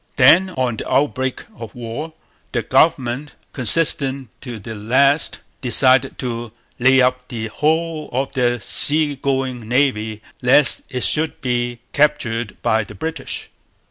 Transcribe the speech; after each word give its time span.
Then, 0.15 0.49
on 0.49 0.77
the 0.77 0.91
outbreak 0.91 1.43
of 1.55 1.75
war, 1.75 2.13
the 2.53 2.63
government, 2.63 3.35
consistent 3.53 4.29
to 4.41 4.57
the 4.57 4.73
last, 4.73 5.41
decided 5.61 6.17
to 6.17 6.51
lay 6.79 7.01
up 7.01 7.27
the 7.27 7.49
whole 7.49 8.09
of 8.11 8.33
their 8.33 8.59
sea 8.59 9.15
going 9.17 9.67
navy 9.67 10.23
lest 10.41 10.85
it 10.89 11.03
should 11.03 11.39
be 11.41 11.81
captured 11.93 12.57
by 12.63 12.83
the 12.83 12.95
British. 12.95 13.49